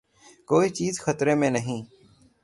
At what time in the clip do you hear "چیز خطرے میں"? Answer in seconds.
0.69-1.49